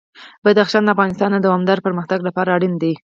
[0.45, 2.93] بدخشان د افغانستان د دوامداره پرمختګ لپاره اړین دي.